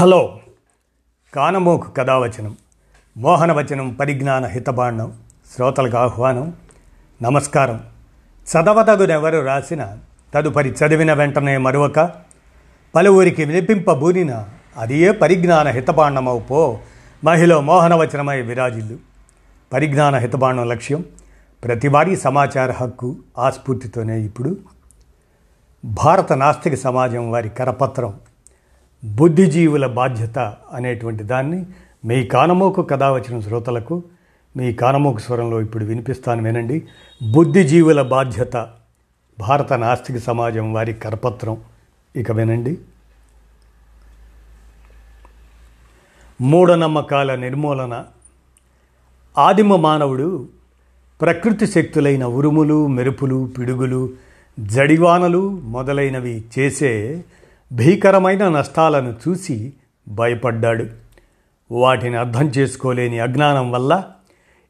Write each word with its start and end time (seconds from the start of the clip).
Hello. 0.00 0.40
కానమోకు 1.34 1.90
కథావచనం 1.90 2.56
మోహనవచనం 3.16 3.92
పరిజ్ఞాన 3.92 4.46
హితబాండం 4.46 5.18
శ్రోతలకు 5.54 5.96
ఆహ్వానం 5.96 6.52
నమస్కారం. 7.22 7.82
చదవతగునెవరు 8.38 9.40
రాసిన 9.40 9.98
తదుపరి 10.34 10.68
చదివిన 10.70 11.12
వెంటనే 11.12 11.56
మరొక 11.56 12.10
పలువురికి 12.94 13.44
వినిపింపబూనిన 13.44 14.44
అదే 14.76 15.12
పరిజ్ఞాన 15.12 15.68
హితబాండమవు 15.68 16.40
పో 16.40 16.78
మహిళ 17.24 17.56
మోహనవచనమై 17.56 18.40
విరాజిల్లు. 18.40 18.96
పరిజ్ఞాన 19.72 20.16
హితబాండం 20.16 20.68
లక్ష్యం 20.68 21.04
ప్రతివారీ 21.64 22.16
సమాచార 22.16 22.70
హక్కు 22.70 23.16
ఆస్ఫూర్తితోనే 23.38 24.20
ఇప్పుడు. 24.20 24.56
భారత 25.84 26.32
నాస్తిక 26.32 26.74
సమాజం 26.74 27.30
వారి 27.30 27.48
కరపత్రం 27.48 28.14
బుద్ధిజీవుల 29.04 29.86
బాధ్యత 29.86 30.38
అనేటువంటి 30.72 31.24
దాన్ని 31.24 31.66
మీ 32.04 32.24
కానమోకు 32.24 32.82
కథ 32.82 33.02
వచ్చిన 33.02 33.40
శ్రోతలకు 33.40 34.02
మీ 34.56 34.72
కానమోకు 34.72 35.18
స్వరంలో 35.18 35.60
ఇప్పుడు 35.60 35.84
వినిపిస్తాను 35.84 36.42
వినండి. 36.42 36.86
బుద్ధిజీవుల 37.30 38.02
బాధ్యత 38.02 38.70
భారత 39.38 39.72
నాస్తిక 39.72 40.16
సమాజం 40.16 40.72
వారి 40.72 40.92
కరపత్రం. 40.92 41.56
ఇక 42.16 42.32
వినండి. 42.32 42.78
మూఢనమ్మకాల 46.40 47.34
నిర్మూలన. 47.34 48.04
ఆదిమ 49.38 49.76
మానవుడు 49.76 50.48
ప్రకృతి 51.20 51.66
శక్తులైన 51.66 52.24
ఉరుములు 52.24 52.86
మెరుపులు 52.86 53.50
పిడుగులు 53.58 54.10
జడివానలు 54.60 55.48
మొదలైనవి 55.48 56.44
చేసే 56.58 57.24
భీకరమైన 57.72 58.48
నష్టాలను 58.48 59.14
చూసి 59.28 59.72
భయపడ్డాడు. 60.08 60.86
వాటిని 61.70 62.16
అర్థం 62.16 62.48
చేసుకోలేని 62.48 63.18
అజ్ఞానం 63.18 63.70
వల్ల 63.70 64.04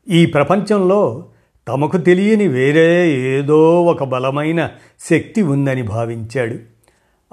ఈ 0.08 0.26
ప్రపంచంలో 0.26 1.26
తమకు 1.68 1.96
తెలియని 1.96 2.48
వేరే 2.48 3.10
ఏదో 3.10 3.84
ఒక 3.84 4.04
బలమైన 4.04 4.70
శక్తి 5.10 5.42
ఉందని 5.42 5.82
భావించాడు. 5.82 6.58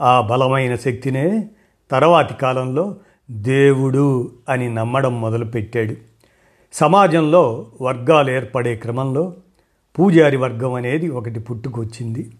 ఆ 0.02 0.22
బలమైన 0.22 0.76
శక్తినే 0.76 1.50
తర్వాతి 1.92 2.34
కాలంలో 2.34 2.96
దేవుడు 3.32 4.32
అని 4.50 4.74
నమ్మడం 4.74 5.22
మొదలుపెట్టాడు. 5.22 5.96
సమాజంలో 6.74 7.68
వర్గాలు 7.82 8.32
ఏర్పడే 8.32 8.76
క్రమంలో 8.76 9.34
పూజారి 10.00 10.38
వర్గం 10.38 10.74
అనేది 10.74 11.10
ఒకటి 11.10 11.40
పుట్టుకొచ్చింది. 11.40 12.32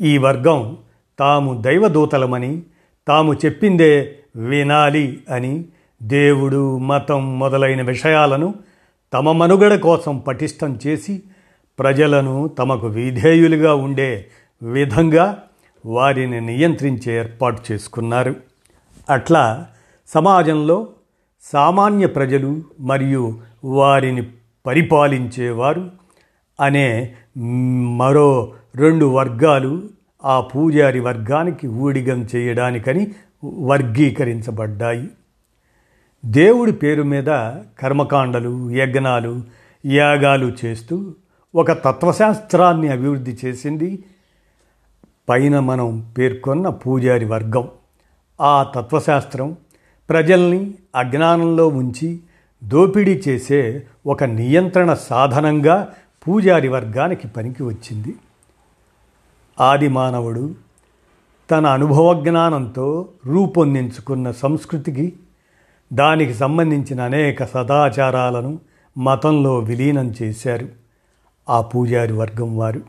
ఈ 0.00 0.18
వర్గం 0.18 0.76
తాము 1.20 1.62
దైవదూతలమని 1.62 2.62
తాము 3.08 3.32
చెప్పిందే 3.32 4.16
వినాలి 4.36 5.20
అని 5.30 5.64
దేవుడు 6.02 6.78
మతం 6.78 7.38
మొదలైన 7.38 7.82
విషయాలను 7.82 8.54
తమ 9.12 9.32
మనుగడ 9.32 9.74
కోసం 9.74 10.18
పటిష్టం 10.18 10.78
చేసి 10.86 11.22
ప్రజలను 11.78 12.48
తమకు 12.48 12.86
విధేయులుగా 12.86 13.74
ఉండే 13.74 14.26
విధంగా 14.62 15.42
వారిని 15.86 16.40
నియంత్రించే 16.40 17.18
ఏర్పాటు 17.18 17.72
చేసుకున్నారు. 17.72 18.34
అట్లా 19.10 19.66
సమాజంలో 20.08 20.86
సామాన్య 21.42 22.06
ప్రజలు 22.06 22.62
మరియు 22.80 23.38
వారిని 23.64 24.22
పరిపాలించేవారు 24.66 25.90
అనే 26.60 27.14
మరో 27.96 28.52
రెండు 28.76 29.04
వర్గాలు 29.04 29.82
ఆ 30.24 30.40
పూజారి 30.40 31.00
వర్గానికి 31.00 31.68
ఊడిగం 31.68 32.28
చేయడానికని 32.36 33.10
వర్గీకరించబడ్డాయి. 33.44 35.08
దేవుడి 36.24 36.72
పేరు 36.72 37.02
మీద 37.02 37.26
కర్మకాండలు 37.78 38.70
యజ్ఞాలు 38.70 39.42
యాగాలు 39.86 40.52
చేస్తూ 40.64 41.14
ఒక 41.54 41.72
తత్వశాస్త్రాన్ని 41.72 42.88
అభివృద్ధి 42.88 43.38
చేసింది 43.44 44.04
పైన 45.28 45.60
మనం 45.60 46.12
పేర్కొన్న 46.18 46.68
పూజారి 46.68 47.24
వర్గం. 47.24 47.68
ఆ 48.40 48.62
తత్వశాస్త్రం 48.62 49.56
ప్రజల్ని 50.08 50.74
అజ్ఞానంలో 50.96 51.68
ఉంచి 51.68 52.20
దోపిడీ 52.64 53.22
చేసే 53.28 53.82
ఒక 54.06 54.24
నియంత్రణ 54.24 54.94
సాధనంగా 54.94 55.88
పూజారి 56.28 56.68
వర్గానికి 56.68 57.28
పనికి 57.28 57.62
వచ్చింది. 57.62 58.14
ఆది 59.60 59.88
మానవుడు 59.88 60.54
తన 61.50 61.66
అనుభవ 61.66 62.20
జ్ఞానంతో 62.20 63.08
రూపొందించుకున్న 63.26 64.30
సంస్కృతికి 64.30 65.12
దానికి 65.92 66.34
సంబంధించిన 66.34 67.00
అనేక 67.00 67.44
సదాచారాలను 67.44 68.58
మతంలో 68.98 69.58
విలీనం 69.58 70.14
చేశారు 70.22 70.68
ఆ 71.48 71.60
పూజారి 71.60 72.12
వర్గం 72.12 72.58
వారు. 72.58 72.80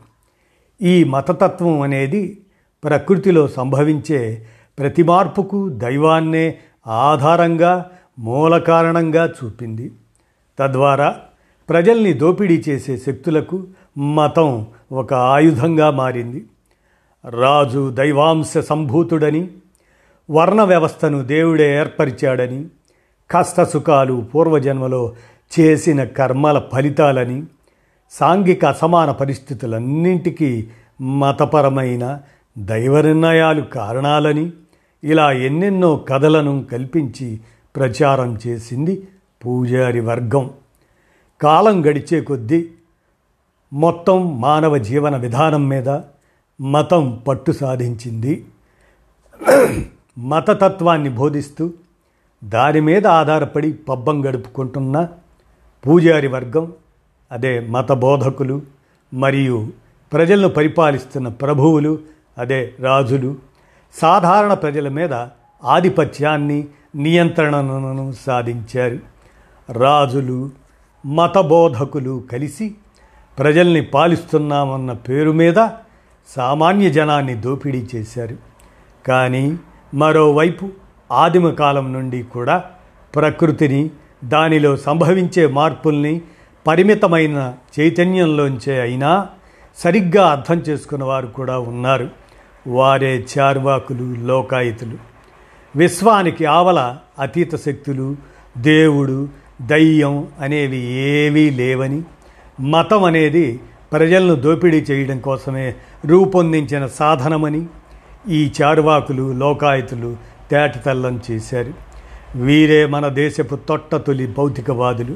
ఈ 0.82 1.04
మతతత్వం 1.04 1.80
అనేది 1.80 2.40
ప్రకృతిలో 2.84 3.48
సంభవించే 3.48 4.46
ప్రతి 4.78 5.02
మార్పుకు 5.02 5.68
దైవాన్నే 5.68 6.58
ఆధారంగా 6.86 7.90
మూల 8.18 8.58
కారణంగా 8.58 9.26
చూపింది. 9.26 9.92
తద్వారా 10.58 11.16
ప్రజల్ని 11.68 12.12
దోపిడీ 12.12 12.64
చేసే 12.68 12.96
శక్తులకు 12.96 13.66
మతం 13.98 14.66
ఒక 14.92 15.14
ఆయుధంగా 15.14 15.90
మారింది. 15.90 16.44
రాజు 17.24 17.90
దైవాంశ 17.90 18.58
సంభూతుడని 18.58 19.48
వర్ణ 20.30 20.62
వ్యవస్థను 20.62 21.24
దేవుడే 21.24 21.78
ఏర్పరిచాడని 21.80 22.66
కష్టసుఖాలు 23.30 24.26
పూర్వజన్మలో 24.34 25.12
చేసిన 25.58 26.04
కర్మల 26.04 26.62
ఫలితాలని 26.72 27.42
సాంఘిక 28.10 28.64
అసమాన 28.64 29.10
పరిస్థితులన్నింటికీ 29.10 30.66
మతపరమైన 31.00 32.20
దైవ 32.58 33.00
నిర్ణయాలు 33.00 33.60
కారణాలని 33.60 34.52
ఇలా 35.04 35.32
ఎన్నెన్నో 35.32 36.04
కథలను 36.08 36.64
కల్పించి 36.72 37.40
ప్రచారం 37.76 38.38
చేసింది 38.46 39.08
పూజారి 39.46 40.00
వర్గం. 40.00 40.50
కాలం 41.40 41.86
గడిచే 41.86 42.20
కొద్దీ 42.20 42.68
మొత్తం 43.72 44.40
మానవ 44.40 44.78
జీవన 44.78 45.16
విధానం 45.16 45.68
మీద 45.68 45.88
మతం 46.60 47.22
పట్టు 47.28 47.52
సాధించింది. 47.52 48.44
మతతత్వాన్ని 50.18 51.08
బోధిస్తూ 51.08 51.70
దాని 52.44 52.80
మీద 52.80 53.06
ఆధారపడి 53.06 53.72
పబ్బం 53.72 54.26
గడుపుకుంటున్న 54.26 55.08
పూజారి 55.86 56.28
వర్గం 56.28 56.72
అదే 57.32 57.60
మత 57.60 57.92
బోధకులు 57.92 58.62
మరియు 59.14 59.68
ప్రజలను 60.12 60.48
పరిపాలిస్తున్న 60.48 61.28
ప్రభువులు 61.28 61.98
అదే 62.38 62.74
రాజులు 62.80 63.36
సాధారణ 63.94 64.54
ప్రజల 64.54 64.88
మీద 64.88 65.14
ఆధిపత్యాన్ని 65.64 66.66
నియంత్రణను 66.94 68.12
సాధించారు. 68.12 68.98
రాజులు 69.72 70.50
మతబోధకులు 71.06 72.24
కలిసి 72.32 72.74
ప్రజల్ని 73.38 73.82
పాలిస్తున్నామన్న 73.82 74.92
పేరు 74.92 75.30
మీద 75.30 75.58
సామాన్య 76.28 76.90
జనాన్ని 76.90 77.34
దోపిడీ 77.34 77.86
చేశారు. 77.94 78.36
కానీ 79.08 79.58
మరోవైపు 79.94 80.68
ఆదిమ 81.12 81.50
కాలం 81.50 81.92
నుండి 81.92 82.22
కూడా 82.22 82.64
ప్రకృతిని 83.14 83.90
దానిలో 84.24 84.76
సంభవించే 84.76 85.46
మార్పుల్ని 85.46 86.20
పరిమితమైన 86.66 87.54
చైతన్యంలోంచే 87.80 88.80
అయినా 88.80 89.28
సరిగ్గా 89.78 90.30
అర్థం 90.30 90.58
చేసుకున్న 90.58 91.04
వారు 91.04 91.26
కూడా 91.26 91.58
ఉన్నారు. 91.58 92.10
వారే 92.66 93.26
చార్వాకులు 93.38 94.26
లోకాయుతులు. 94.26 94.98
విశ్వానికి 95.76 96.44
ఆవల 96.44 96.96
అతీత 97.18 97.56
శక్తులు 97.56 98.16
దేవుడు 98.58 99.28
దయ్యం 99.62 100.28
అనేవి 100.40 100.92
ఏవీ 100.92 101.50
లేవని 101.50 102.02
మతం 102.60 103.04
అనేది 103.04 103.60
ప్రజలను 103.92 104.34
దోపిడీ 104.34 104.80
చేయడం 104.90 105.18
కోసమే 105.18 105.74
రూపొందించిన 106.04 106.86
సాధనమని 106.86 107.66
ఈ 108.28 108.52
చారువాకులు 108.62 109.32
లోకాయుతులు 109.32 110.16
తేటతల్లం 110.50 111.20
చేశారు. 111.30 111.72
వీరే 112.36 112.86
మన 112.86 113.08
దేశపు 113.08 113.54
తొట్ట 113.54 113.94
తొలి 113.94 114.26
భౌతికవాదులు. 114.26 115.14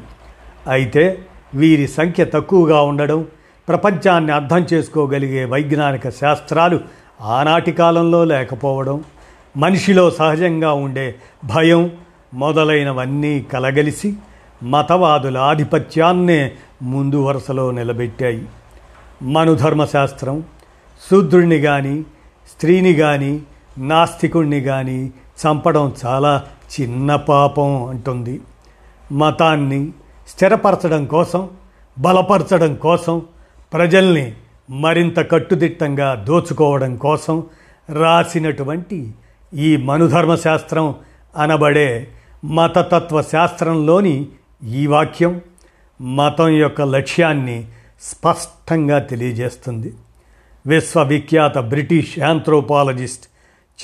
అయితే 0.68 1.18
వీరి 1.54 1.86
సంఖ్య 1.86 2.24
తక్కువగా 2.24 2.80
ఉండడం 2.80 3.26
ప్రపంచాన్ని 3.68 4.32
అర్థం 4.32 4.66
చేసుకోగలిగే 4.72 5.44
వైజ్ఞానిక 5.44 6.08
శాస్త్రాలు 6.10 6.80
ఆనాటి 7.20 7.72
కాలంలో 7.72 8.24
లేకపోవడం 8.24 9.04
మనిషిలో 9.56 10.10
సహజంగా 10.10 10.72
ఉండే 10.72 11.14
భయం 11.44 11.90
మొదలైనవన్నీ 12.34 13.46
కలగలిసి 13.52 14.14
మతవాదుల 14.62 15.38
ఆధిపత్యాన్నే 15.38 16.52
ముందు 16.82 17.16
వరుసలో 17.16 17.70
నిలబెట్టాయి. 17.70 18.44
మనుధర్మశాస్త్రం 19.22 20.44
శూద్రుణ్ణి 21.10 21.60
కానీ 21.60 22.04
స్త్రీని 22.50 22.94
కానీ 22.94 23.40
నాస్తికుణ్ణి 23.78 24.60
కానీ 24.60 25.12
చంపడం 25.44 25.94
చాలా 26.06 26.44
చిన్న 26.80 27.16
పాపం 27.16 27.88
అంటుంది. 27.88 28.40
మతాన్ని 29.12 29.92
స్థిరపరచడం 30.28 31.06
కోసం 31.06 31.50
బలపరచడం 31.98 32.74
కోసం 32.74 33.22
ప్రజల్ని 33.72 34.34
మరింత 34.70 35.30
కట్టుదిట్టంగా 35.30 36.14
దోచుకోవడం 36.14 36.96
కోసం 36.96 37.42
రాసినటువంటి 37.92 39.12
ఈ 39.54 39.76
మనుధర్మశాస్త్రం 39.76 40.94
అనబడే 41.36 42.08
మతతత్వ 42.44 43.22
శాస్త్రంలోని 43.22 44.26
ఈ 44.64 44.86
వాక్యం 44.86 45.40
మతం 46.02 46.48
యొక్క 46.48 46.82
లక్ష్యాన్ని 46.82 47.68
స్పష్టంగా 48.00 48.98
తెలియజేస్తుంది. 48.98 49.94
విశ్వవిఖ్యాత 50.66 51.58
British 51.58 52.18
anthropologist 52.18 53.24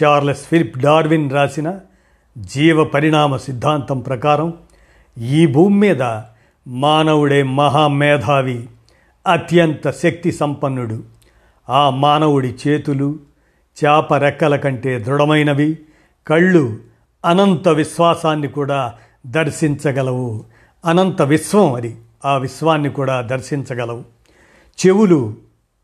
Charles 0.04 0.44
Philip 0.44 0.78
Darwin 0.78 1.30
రాసిన 1.30 1.78
జీవ 2.38 2.84
పరిణామ 2.84 3.36
సిద్ధాంతం 3.36 4.00
ప్రకారం 4.00 4.54
ఈ 5.18 5.46
భూమి 5.46 5.78
మీద 5.78 6.20
మానవుడే 6.68 7.42
మహామేధావి 7.42 8.68
అత్యంత 9.26 9.90
శక్తి 9.90 10.32
సంపన్నుడు. 10.32 11.02
ఆ 11.68 11.90
మానవుడి 11.90 12.54
చేతులు 12.68 13.18
చేప 13.84 14.14
రెక్కల 14.14 14.56
కంటే 14.56 14.98
దృఢమైనవి 14.98 15.78
కళ్ళు 16.26 16.76
అనంత 17.24 17.68
విశ్వాసాన్ని 17.68 18.48
కూడా 18.48 18.94
దర్శించగలవు. 19.26 20.44
అనంత 20.84 21.22
విశ్వం 21.22 21.74
అది. 21.74 21.96
ఆ 22.24 22.36
విశ్వాన్ని 22.36 22.90
కూడా 22.90 23.20
దర్శించగలవు. 23.20 24.02
చెవులు 24.86 25.34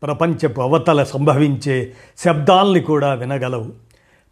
ప్రపంచపు 0.03 0.61
అవతల 0.61 1.03
సంభవించే 1.03 1.93
శబ్దాల్ని 2.25 2.79
కూడా 2.79 3.13
వినగలవు. 3.13 3.71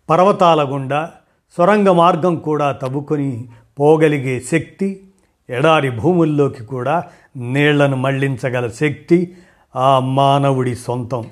పర్వతాల 0.10 0.74
గుండా 0.74 1.12
సొరంగ 1.58 1.90
మార్గం 1.90 2.36
కూడా 2.36 2.72
తవ్వుకొని 2.72 3.50
పోగలిగే 3.80 4.40
శక్తి 4.52 5.04
ఎడారి 5.50 5.92
భూముల్లోకి 5.92 6.64
కూడా 6.64 7.04
నీళ్ళను 7.38 7.96
మళ్ళించగల 7.96 8.68
శక్తి 8.68 9.34
ఆ 9.76 10.00
మానవుడి 10.00 10.76
సొంతం. 10.76 11.26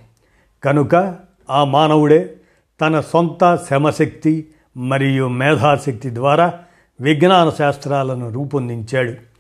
కనుక 0.64 1.16
ఆ 1.50 1.64
మానవుడే 1.64 2.34
తన 2.82 3.02
సొంత 3.02 3.56
శ్రమశక్తి 3.68 4.48
మరియు 4.78 5.28
మేధాశక్తి 5.28 6.16
ద్వారా 6.16 6.54
విజ్ఞాన 7.02 7.50
శాస్త్రాలను 7.50 8.32
రూపొందించాడు. 8.32 9.35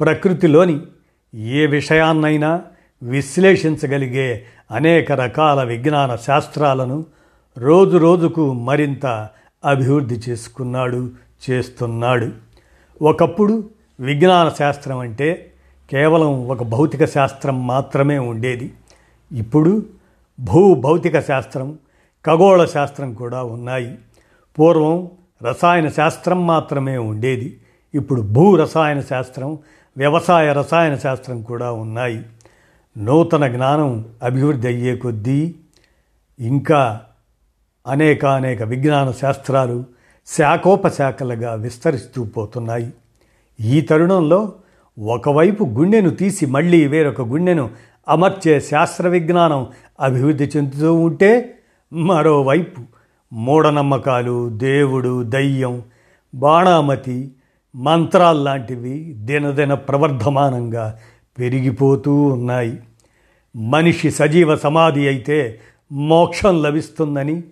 ప్రకృతిలోని 0.00 0.80
ఏ 1.34 1.66
విషయాన్నైనా 1.66 2.62
విశ్లేషించగలిగే 3.02 4.44
అనేక 4.70 5.12
రకాల 5.12 5.62
విజ్ఞాన 5.62 6.16
శాస్త్రాలను 6.16 7.04
రోజు 7.58 7.96
రోజుకు 7.96 8.52
మరింత 8.52 9.06
అభివృద్ధి 9.64 10.14
చేసుకున్నాడు 10.28 11.10
చేస్తున్నాడు. 11.50 12.28
ఒకప్పుడు 13.02 13.70
విజ్ఞాన 14.00 14.48
శాస్త్రం 14.48 14.98
అంటే 14.98 15.52
కేవలం 15.90 16.48
ఒక 16.48 16.62
భౌతిక 16.62 17.04
శాస్త్రం 17.04 17.66
మాత్రమే 17.66 18.18
ఉండేది. 18.18 18.72
ఇప్పుడు 19.32 19.86
భూ 20.40 20.74
భౌతిక 20.74 21.20
శాస్త్రం 21.20 21.78
ఖగోళ 22.26 22.64
శాస్త్రం 22.64 23.14
కూడా 23.14 23.42
ఉన్నాయి. 23.42 23.98
పూర్వం 24.58 25.10
రసాయన 25.42 25.88
శాస్త్రం 25.88 26.46
మాత్రమే 26.46 26.98
ఉండేది. 26.98 27.60
ఇప్పుడు 27.94 28.20
భూ 28.20 28.56
రసాయన 28.56 29.00
శాస్త్రం 29.00 29.58
వ్యవసాయ 29.98 30.52
రసాయన 30.52 30.96
శాస్త్రం 30.96 31.42
కూడా 31.42 31.72
ఉన్నాయి. 31.72 32.22
నూతన 32.98 33.46
జ్ఞానం 33.46 34.04
అభివృద్ధి 34.22 34.66
అయ్యే 34.66 34.96
కొద్దీ 34.96 35.54
ఇంకా 36.40 37.00
అనేక 37.86 38.26
అనేక 38.26 38.62
విజ్ఞాన 38.62 39.10
శాస్త్రాలు 39.10 39.84
శాఖోపశాఖలుగా 40.26 41.54
విస్తరిస్తూ 41.54 42.24
పోతున్నాయి. 42.24 42.92
ఈ 43.60 43.80
తరుణంలో 43.80 44.52
ఒకవైపు 44.98 45.64
గుండెను 45.64 46.10
తీసి 46.10 46.46
మళ్ళీ 46.46 46.86
వేరొక 46.86 47.20
గుండెను 47.20 47.70
అమర్చే 48.08 48.60
శాస్త్ర 48.60 49.08
విజ్ఞానం 49.08 49.66
అభివృద్ధి 50.00 50.44
చెందుతూ 50.44 50.94
ఉంటే 50.94 51.58
మరోవైపు 51.92 52.80
మూఢనమ్మకాలు 53.32 54.48
దేవుడు 54.48 55.22
దయ్యం 55.22 55.82
బాణామతి 56.34 57.32
మంత్రాల్లాంటివి 57.78 59.12
దినదిన 59.16 59.74
ప్రవర్ధమానంగా 59.74 60.98
పెరిగిపోతూ 61.38 62.22
ఉన్నాయి. 62.22 62.80
మనిషి 63.56 64.10
సజీవ 64.10 64.56
సమాధి 64.56 65.06
అయితే 65.08 65.60
మోక్షం 65.92 66.62
లభిస్తుందని 66.62 67.42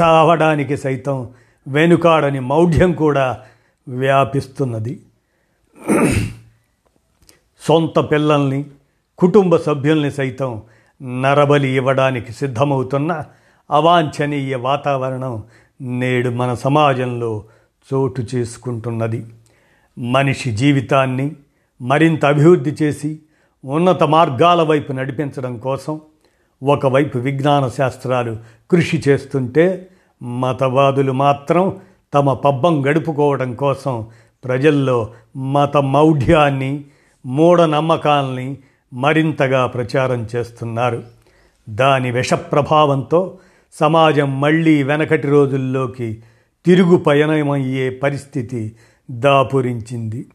చావడానికి 0.00 0.76
సైతం 0.76 1.28
వెనుకాడని 1.68 2.40
మౌఢ్యం 2.40 2.92
కూడా 2.92 3.40
వ్యాపిస్తున్నది. 3.88 5.00
సొంత 7.60 7.98
పిల్లల్ని 7.98 8.64
కుటుంబ 9.18 9.56
సభ్యుల్ని 9.56 10.10
సైతం 10.10 10.62
నరబలి 11.22 11.68
ఇవ్వడానికి 11.68 12.32
సిద్ధమవుతున్న 12.32 13.24
అవాంఛనీయ 13.70 14.56
వాతావరణం 14.56 15.42
నేడు 15.80 16.30
మన 16.30 16.54
సమాజంలో 16.54 17.44
చోటు 17.92 18.24
చేసుకుంటున్నది. 18.34 19.26
మనిషి 19.98 20.50
జీవితాన్ని 20.50 21.36
మరింత 21.82 22.24
అభివృద్ధి 22.24 22.76
చేసి 22.82 23.18
ఉన్నత 23.64 24.02
మార్గాల 24.02 24.62
వైపు 24.62 24.92
నడిపించడం 24.92 25.58
కోసం 25.58 26.00
ఒకవైపు 26.62 27.18
విజ్ఞాన 27.18 27.68
శాస్త్రాలు 27.68 28.36
కృషి 28.70 29.02
చేస్తుంటే 29.08 29.88
మతవాదులు 30.22 31.12
మాత్రం 31.12 31.76
తమ 32.14 32.32
పబ్బం 32.32 32.86
గడుపుకోవడం 32.86 33.54
కోసం 33.54 34.06
ప్రజల్లో 34.44 35.10
మత 35.36 35.76
మౌఢ్యాన్ని 35.76 36.84
మూఢనమ్మకాల్ని 37.26 38.56
మరింతగా 38.92 39.66
ప్రచారం 39.66 40.28
చేస్తున్నారు. 40.36 41.02
దాని 41.68 42.10
విషప్రభావంతో 42.10 43.38
సమాజం 43.72 44.40
మళ్ళీ 44.40 44.82
వెనకటి 44.82 45.28
రోజుల్లోకి 45.28 46.22
తిరుగు 46.66 46.96
పయనమయ్యే 46.96 47.90
పరిస్థితి 47.90 48.76
దాపురించింది. 49.10 50.26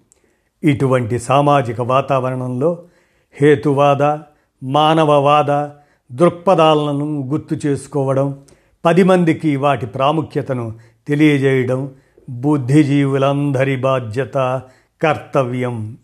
ఇటువంటి 0.63 1.19
సామాజిక 1.19 1.81
వాతావరణంలో 1.81 2.83
హేతువాద 3.41 4.17
మానవవాద 4.63 5.69
దృక్పథాలను 6.15 7.29
గుర్తు 7.31 7.67
చేసుకోవడం 7.67 8.39
పది 8.85 9.03
మందికి 9.03 9.55
వాటి 9.55 9.85
ప్రాముఖ్యతను 9.85 10.75
తెలియజేయడం 11.07 11.91
బుద్ధిజీవులందరి 12.29 13.75
బాధ్యత 13.75 14.61
కర్తవ్యం. 15.01 15.97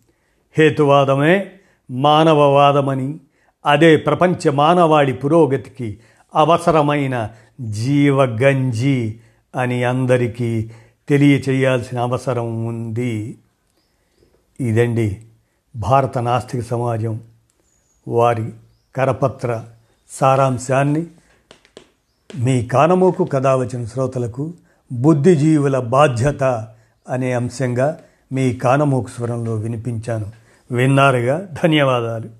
హేతువాదమే 0.57 1.51
మానవవాదమని 1.91 3.19
అదే 3.65 3.97
ప్రపంచ 3.97 4.51
మానవాళి 4.51 5.13
పురోగతికి 5.13 5.99
అవసరమైన 6.35 7.29
జీవగంజి 7.61 9.19
అని 9.55 9.83
అందరికీ 9.83 10.71
తెలియచేయాల్సిన 11.09 11.99
అవసరం 11.99 12.65
ఉంది. 12.65 13.37
ఇదండి 14.59 15.21
భారత 15.75 16.17
నాస్తిక 16.17 16.63
సమాజం 16.63 17.21
వారి 18.07 18.53
కరపత్ర 18.95 19.63
సారాంశాన్ని. 20.09 21.07
మీ 22.35 22.65
కానమోకు 22.65 23.23
కథ 23.23 23.47
వచ్చిన 23.47 23.85
శ్రోతలకు 23.85 24.53
బుద్ధిజీవుల 24.91 25.79
బాధ్యత 25.79 26.67
అనే 27.09 27.33
అంశంగా 27.33 27.99
మీ 28.31 28.53
కానమోకు 28.53 29.09
స్వరంలో 29.09 29.55
వినిపించాను. 29.55 30.31
విన్నారుగా? 30.71 31.49
ధన్యవాదాలు. 31.63 32.36